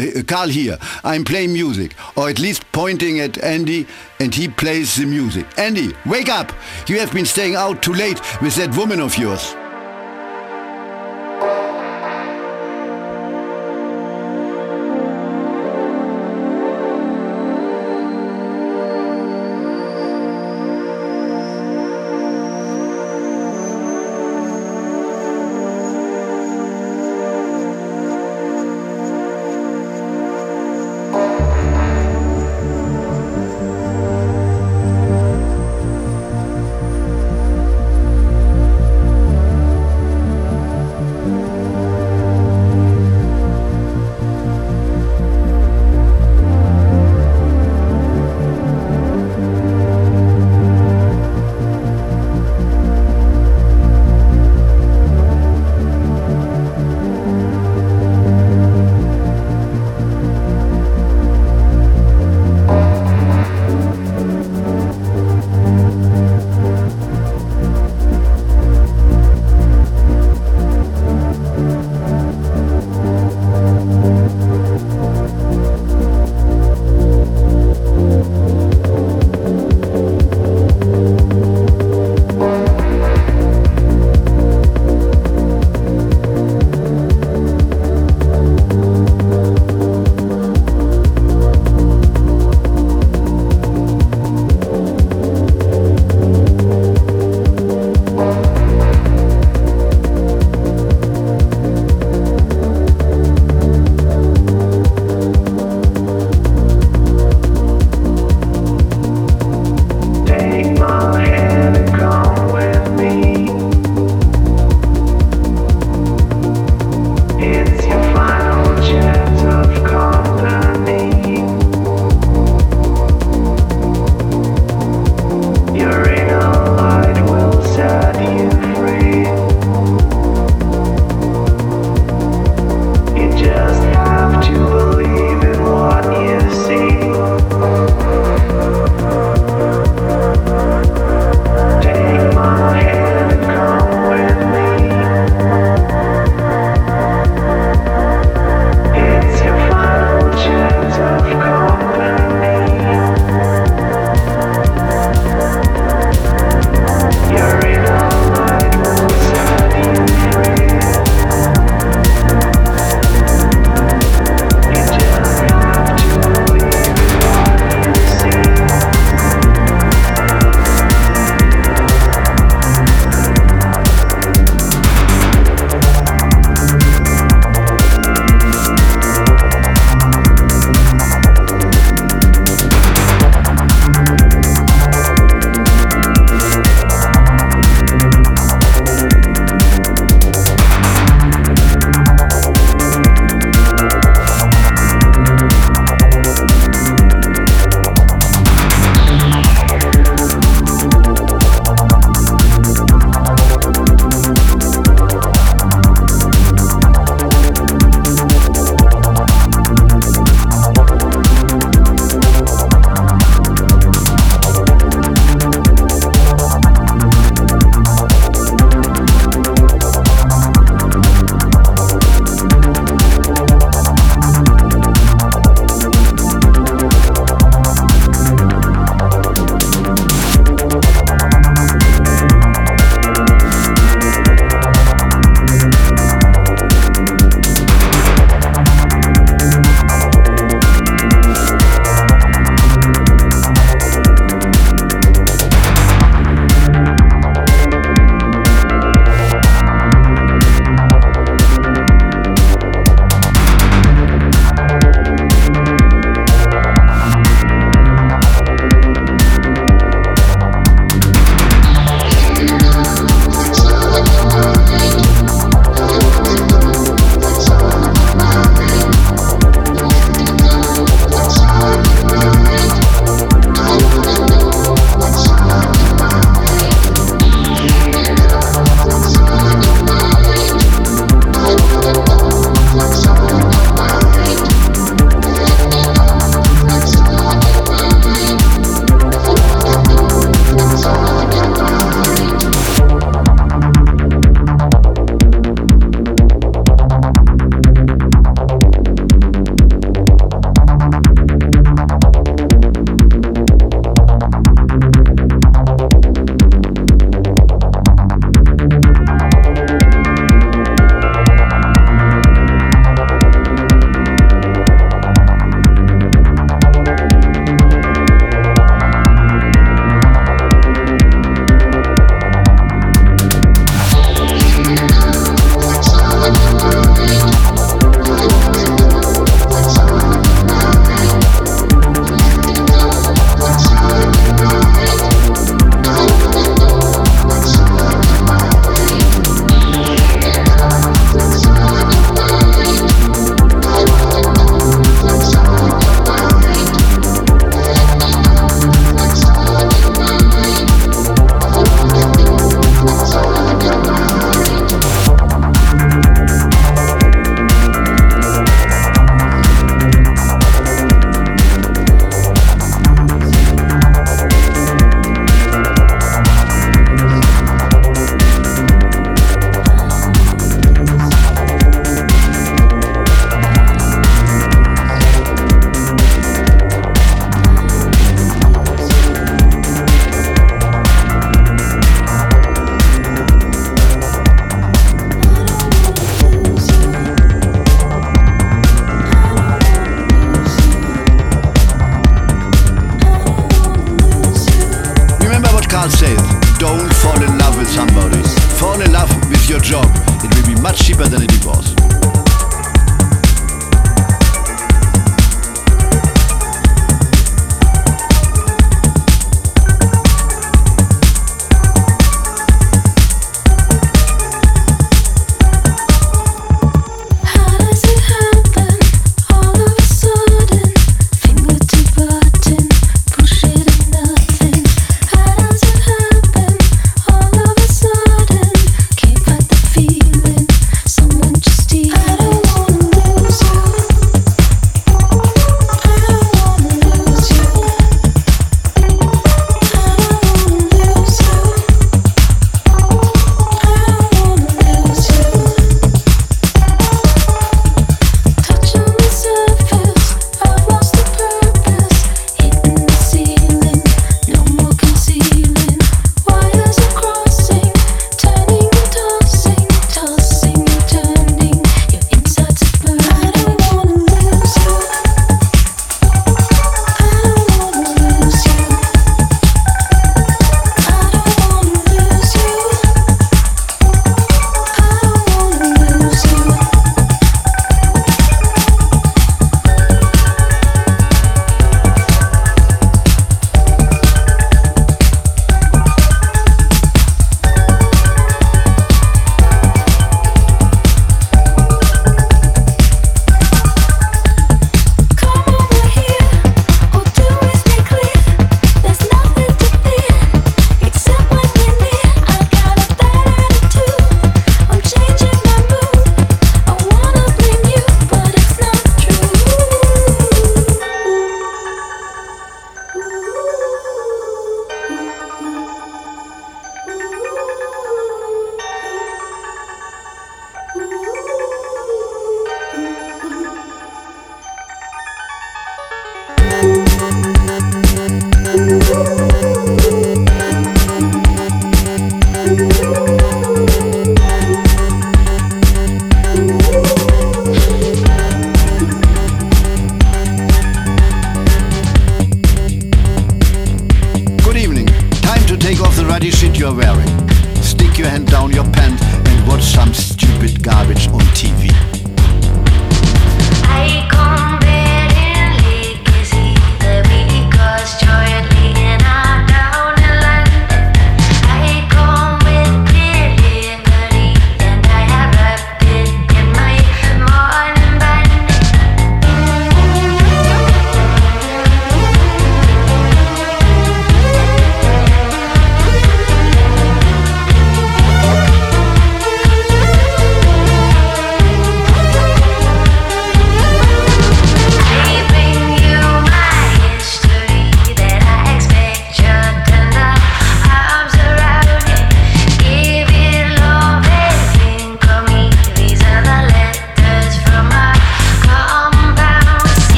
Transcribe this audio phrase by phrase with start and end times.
[0.00, 3.86] uh, Karl here, I'm playing music, or at least pointing at Andy,
[4.18, 5.46] and he plays the music.
[5.58, 6.52] Andy, wake up!
[6.88, 9.54] You have been staying out too late with that woman of yours.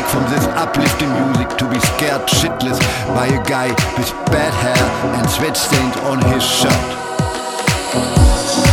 [0.00, 2.78] break from this uplifting music to be scared shitless
[3.14, 8.69] by a guy with bad hair and sweat stains on his shirt.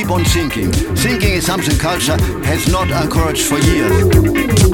[0.00, 0.72] keep on sinking.
[0.96, 4.69] Sinking is something culture has not encouraged for years.